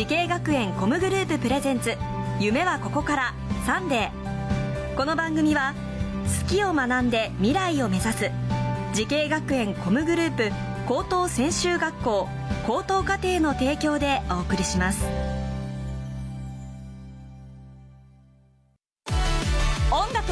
[0.00, 1.94] 滋慶学園 COMグループプレゼンツ
[2.38, 3.34] 夢はここから
[3.66, 4.96] サンデー。
[4.96, 5.74] この番組は
[6.42, 8.30] 好きを学んで未来を目指す
[8.94, 10.50] 滋慶学園 COMグループ
[10.88, 12.28] 高等専修学校
[12.66, 15.04] 高等課程の提供でお送りします。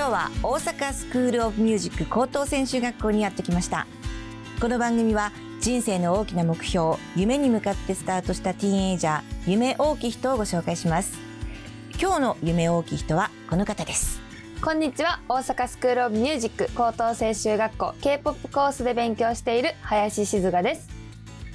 [0.00, 3.86] 今日は大阪スクールオブミュージック高等専修学校にやってきました。
[4.58, 11.18] この番組は人生の大きな目標夢に向かってスタートしたティーンエイジャー夢大きい人をご紹介します。
[12.00, 14.22] 今日の夢大きい人はこの方です。
[14.62, 15.20] こんにちは。
[15.28, 20.88] 大阪スクールオブミュージック高等専修学校 K-POP コースで勉強している林静香です。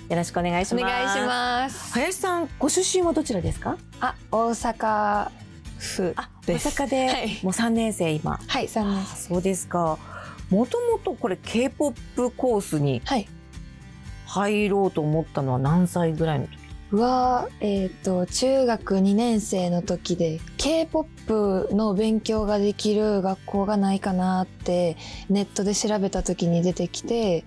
[0.07, 0.83] よろしくお願いします。
[0.83, 1.93] お願いします。
[1.93, 3.75] 林さんご出身はどちらですか？
[4.01, 5.31] あ大阪
[5.79, 7.39] 府あ大阪で、はい。
[7.43, 8.39] もう三年生今。
[8.47, 9.97] はい三年あそうですか。
[10.49, 13.27] もともとこれ K-POP コースにはい。
[14.27, 16.57] 入ろうと思ったのは何歳ぐらいの時？
[16.91, 24.95] はえっ、と中学2年生の時で K-POP の勉強ができる学校がないかなって
[25.29, 27.43] ネットで調べた時に出てきて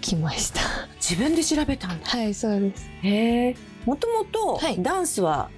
[0.00, 0.60] 来ました。
[0.96, 2.06] 自分で調べたんだ。
[2.06, 2.88] はいそうです。
[3.02, 4.82] へえもともとはい。
[4.82, 5.50] ダンスは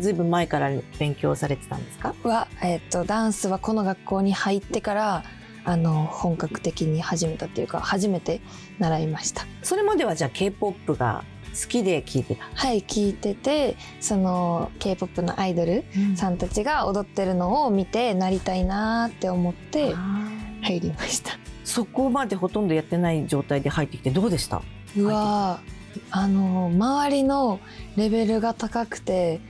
[0.00, 2.14] ずいぶん前から勉強されてたんですか？
[2.24, 5.24] は、えっとダンスはこの学校に入ってから
[5.64, 8.40] あの本格的に始めたっていうか初めて
[8.78, 9.46] 習いました。
[9.62, 11.24] それまではじゃあ K-POP が
[11.60, 19.94] 好きで聴いてた、はい聞いててその k p o p のアイドルさんたちが踊ってるのを見てなりたいなって思って
[20.62, 21.32] 入りました。
[21.64, 24.62] そこまでほとんどやってない状態で入ってきてどうでした？
[24.96, 25.76] うわー。
[26.10, 27.58] あの周りの
[27.96, 29.40] レベルが高くて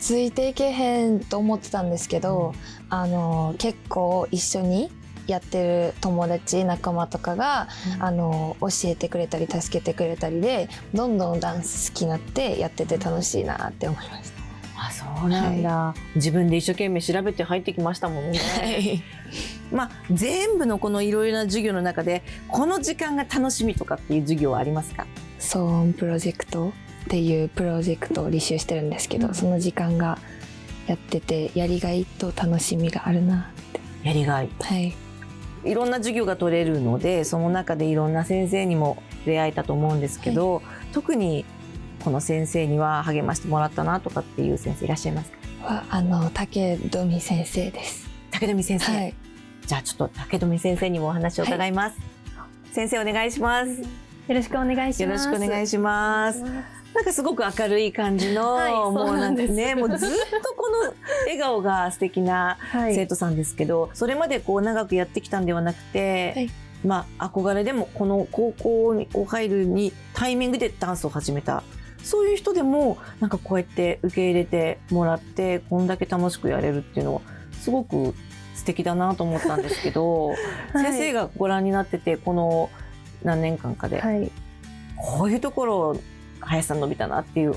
[0.00, 2.54] ついていけへんと思ってたんですけど、
[2.88, 4.90] あの結構一緒に
[5.26, 14.32] やってる友達仲間とかが、あの教えてくれたり助けてくれたりでどんどんダンス好きになってやってて楽しいなって思いまし
[14.80, 18.60] あそうなんだ、自分で一生懸命調べて入ってきましたもんね、た。
[18.60, 19.02] はい。
[19.72, 25.06] まあ全部のこのいろいろな授業の中でこの時間が楽しみとかっていう授業はありますか？
[25.40, 26.72] 騒音プロジェクト
[27.04, 29.34] っていうプロジェクトを履修してるんですけど、うん。
[29.34, 30.18] その時間が
[30.86, 33.50] やっててやりがいと楽しみがあるな
[34.02, 34.48] やりがい。
[34.60, 34.94] はい。
[35.64, 41.44] いろんな授業が取れるのでその中でいろんな先生にも出会えたと思うんですけど、特に
[42.04, 45.38] この先生には励ましてもらったなとかっていう先生いらっしゃいますか？
[45.62, 48.08] はあの武富先生です。
[48.30, 49.14] 武富先生、はい。
[49.66, 51.98] じゃあちょっと武富先生にもお話を伺います、
[52.72, 53.70] 先生お願いします。
[53.70, 53.86] よ
[54.28, 55.24] ろしくお願いしよろます。
[55.24, 60.08] しくお願いしますなんかすごく明るい感じの、はいもうなんかね もうずっ
[60.42, 60.94] とこの
[61.24, 62.94] 笑顔が素敵なはい。
[62.94, 66.50] 生徒さんですけど、それまでこう長くやってきたんではなくて、はい。
[66.84, 71.62] まあ憧れでもこの高校に入るにタイミングでダンスを始めた。
[72.02, 77.20] そういう人でもなんかこうやって受け入れてもらってこんだけ楽しくやれるっていうのは
[77.60, 78.14] すごく
[78.54, 80.28] 素敵だなと思ったんですけど、
[80.72, 80.84] はい。
[80.84, 82.70] 先生がご覧になっててこの
[83.22, 84.30] 何年間かで、はい。
[84.96, 85.96] こういうところ
[86.40, 87.54] 林さん伸びたなっていう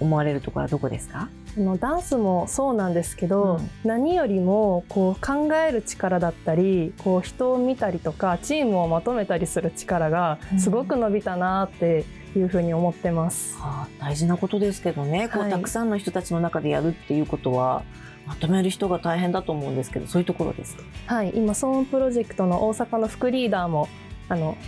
[0.00, 1.28] 思われるところはどこですか？
[1.56, 3.70] あのダンスもそうなんですけど、うん。
[3.84, 13.58] 何よりもこう考える力だったり、こう人を見たりとかチームをまとめたりする力がすごく伸びたなっていうふうに思ってます。
[13.58, 15.50] はあ、大事なことですけどね、こうはい。
[15.50, 17.82] たくさんの人たちの中でやるっていうことは
[18.26, 20.82] まとめる人が大変だと思うんですけどそういうところですか？
[21.06, 23.88] はい、今ソーンプロジェクトの大阪の副リーダーも
[24.32, 24.56] あの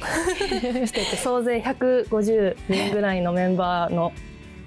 [0.87, 4.13] してて総勢150人ぐらいのメンバーの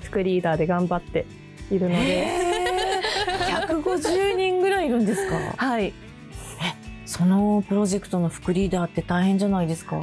[0.01, 1.27] 副リーダーで頑張って
[1.69, 2.27] いるので、
[3.67, 5.35] 150人ぐらいいるんですか？
[5.57, 5.93] はい、
[7.05, 10.01] そのプロジェクトの副リーダーって大変じゃないですか？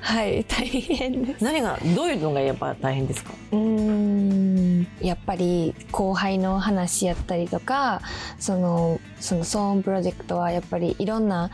[0.00, 1.44] はい大変です。
[1.44, 3.32] 何がどういうのがやっぱ大変ですか？
[3.52, 4.86] うーん。
[5.02, 8.00] やっぱり後輩の話やったりとか
[8.38, 11.50] そのその騒音プロジェクトはやっぱりいろんな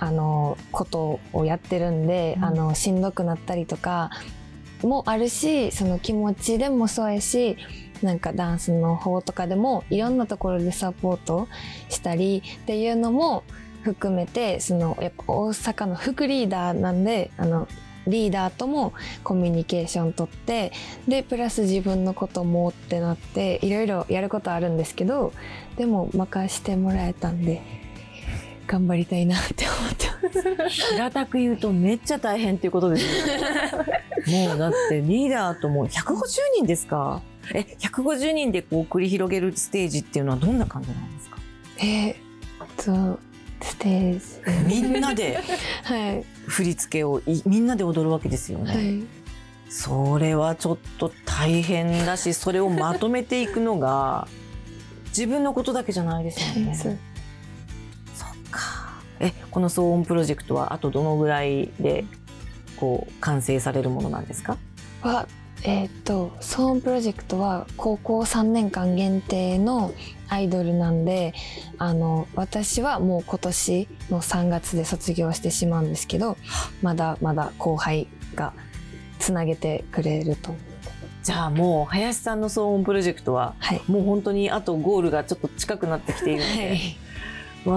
[0.00, 2.44] あのことをやってるんで、うん。
[2.44, 4.10] あのしんどくなったりとか
[4.82, 7.56] もあるしその気持ちでもそうやし
[8.02, 11.48] なんかダンスの方とかでもいろんなところでサポート
[11.88, 13.42] したりっていうのも
[13.82, 17.68] 含めてそのやっぱ大阪の副リーダーなんであの
[18.06, 18.92] リーダーとも
[19.24, 20.72] コミュニケーション取って
[21.08, 25.32] でプラス自分のこともってなっていろいろやることあるんですけど
[25.76, 27.85] でも任してもらえたんで
[28.66, 30.06] 頑張りたいなって思って
[30.62, 30.92] ます。
[30.92, 34.48] 平たく言うとめっちゃ大変っていうことですね。
[34.48, 36.24] もうだってリーダーともう150
[36.56, 37.22] 人ですか？
[37.54, 41.38] え、150人でこう繰り広げるステージっていうのはどんな感じなんですか？
[41.78, 43.20] えーっと
[43.62, 44.20] ステー
[44.68, 45.40] ジみんなで
[45.84, 48.74] はい振り付けをいみんなで踊るわけですよね。
[48.74, 49.04] はい
[49.68, 54.28] それはちょっと大変だし、それをまとめていくのが
[55.08, 56.98] 自分のことだけじゃないですよね。
[59.20, 62.04] え、この騒音プロジェクトはあとどのぐらいで
[62.76, 64.58] こう完成されるものなんですか？
[65.02, 65.26] は
[65.62, 69.92] えーっとソーンプロジェクトは高校3年間限定の
[70.28, 71.32] アイドルなんで
[71.78, 76.36] あの私はもう今年の3月で卒業してしまうんですけど
[76.82, 78.52] まだまだ後輩が
[79.18, 80.54] つなげてくれると。
[81.22, 83.82] じゃあもう林さんの騒音プロジェクトははい。
[83.88, 86.78] もう本当にあとゴールがちょっと近くなってきているので、はい。
[87.64, 87.76] わ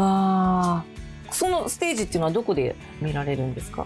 [0.79, 0.83] あ
[1.31, 3.85] そのステージっていうのはどこで見られるんですか？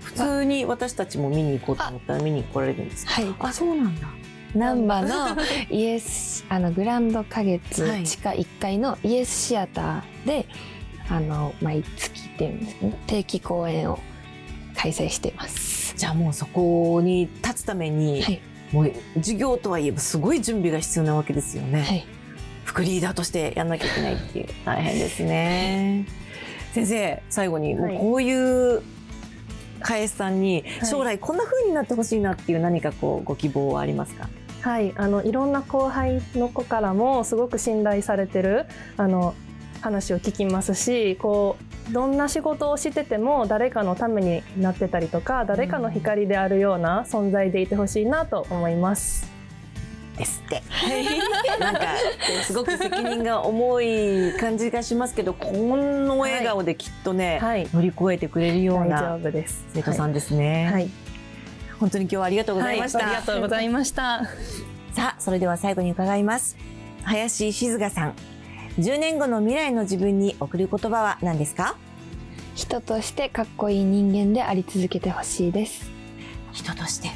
[0.00, 3.12] 普通に私たちも見に行こうと思ったら見に来られるんですか？
[3.12, 3.34] はい。
[3.38, 4.08] あそうなんだ。
[4.54, 5.36] 難波の
[5.70, 8.04] イエスあのグランド花月はい。
[8.04, 10.46] 地下1階のイエスシアターで
[11.08, 12.98] あの毎月っていうんですかね。
[13.06, 13.98] 定期公演を
[14.76, 15.94] 開催しています。
[15.96, 18.40] じゃあもうそこに立つために、はい。
[18.72, 22.06] もう授業とはいえばすごい準備が必要なわけですよね、はい。
[22.64, 24.48] 副リーダーとしてやんなきゃいけないっていう。
[24.64, 26.06] 大変ですね
[26.72, 28.82] 先生最後にこういう
[29.80, 30.88] 林さんにはい。
[30.88, 34.28] 将来こんな風になってほしいなっていう何かこうご希望はありますか？
[34.62, 38.66] はい、あのいろんな後輩の子からもすごく信頼されてる
[38.96, 39.34] あの
[39.80, 41.56] 話を聞きますしこ
[41.90, 49.28] うどんな仕事をしてても誰かのためになってたりとか誰かの光であるような存在でいてほしいなと思います。
[50.22, 50.62] ですって。
[51.58, 51.80] なんか
[52.44, 59.64] すごく責任が重い感じがしますけど、この笑顔できっとね、はい、乗り越えてくれるよう大丈な夫です。
[59.74, 60.70] 生徒さんですね。
[60.72, 60.88] はい、
[61.80, 62.98] 本当に今日はありがとうございました。
[62.98, 64.24] はいありがとうございました。
[64.92, 66.56] さあ、それでは最後に伺います。
[67.02, 68.14] 林静香さん、
[68.78, 71.76] 10年後の未来の自分に送る言葉は何ですか？
[72.54, 75.90] 人としてかっこいい人間であり続けてほしいです。
[76.52, 77.10] 人として。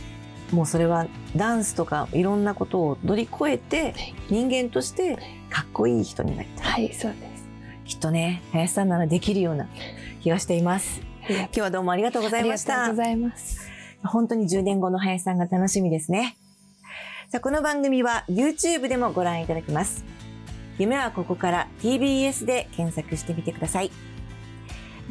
[0.52, 3.94] もうそれはダンスとかいろんなことを乗り越えて、
[4.30, 5.16] 人間として
[5.50, 6.66] かっこいい人になりたい。
[6.66, 7.46] はい、そうです。
[7.84, 9.68] きっとね、林さんならできるような
[10.22, 11.00] 気がしています。
[11.28, 13.02] 今日はどうもありがとうございましたありがとうご。
[13.04, 13.68] ざいます。
[14.04, 16.36] 本当に10年後の林さんが楽しみですね。
[17.28, 20.04] さあ、この番組は YouTube でもご覧いただけます。
[20.78, 23.90] 夢はここから TBS で検索してみてください。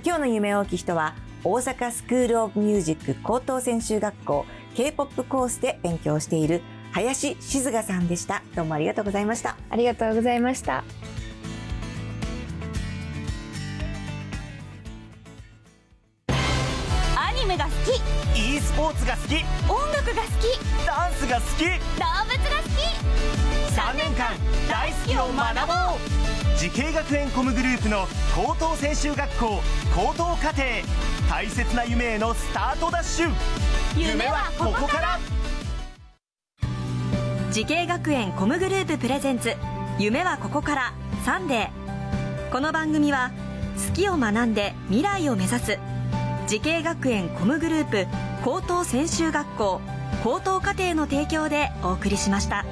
[0.06, 6.62] 今日の夢大きい人は大阪スクールオブミュージック高等専修学校 K-POP コースで勉強している
[6.92, 8.44] 林静雅さんでした。
[8.56, 9.58] どうもありがとうございました。
[9.70, 10.84] ありがとうございました。
[16.28, 17.72] アニメが好
[18.34, 19.36] き e スポーツが好き
[19.70, 22.76] 音楽が好きダンスが好き動物が好き
[23.76, 24.36] 3年間
[24.76, 26.58] 大好きを学ぼう。
[26.58, 29.62] 滋慶学園 COMグループの高等専修学校
[29.96, 30.64] 高等課程。
[31.30, 33.32] 大切な夢へのスタートダッシュ。
[33.98, 35.20] 夢はここから。
[37.52, 39.56] 滋慶学園 COMグループプレゼンツ。
[39.98, 40.94] 夢はここから。
[41.24, 42.52] サンデー。
[42.52, 43.32] この番組は
[43.88, 45.80] 好きを学んで未来を目指す。
[46.48, 48.08] 滋慶学園 COMグループ
[48.44, 49.80] 高等専修学校
[50.22, 52.66] 高等課程の提供でお送りしました。